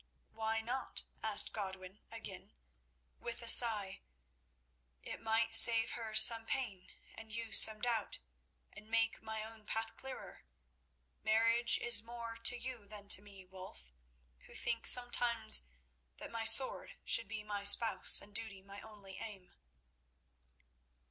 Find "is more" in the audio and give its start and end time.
11.77-12.35